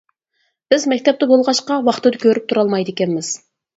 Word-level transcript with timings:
بىز 0.73 0.87
مەكتەپتە 0.93 1.27
بولغاچقا 1.33 1.77
ۋاقتىدا 1.91 2.23
كۆرۈپ 2.25 2.49
تۇرالمايدىكەنمىز. 2.53 3.35